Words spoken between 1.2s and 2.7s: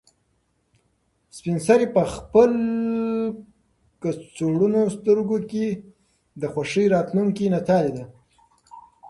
سپین سرې په خپل